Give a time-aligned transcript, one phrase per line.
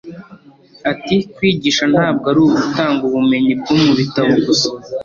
[0.91, 4.67] Ati “Kwigisha ntabwo ari ugutanga ubumenyi bwo mu bitabo gusa